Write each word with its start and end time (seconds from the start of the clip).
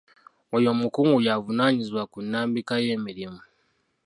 Oyo 0.55 0.67
omukungu 0.75 1.17
y'avunaanyizibwa 1.27 2.03
ku 2.11 2.17
nnambika 2.25 2.73
y'emirimu. 2.85 3.41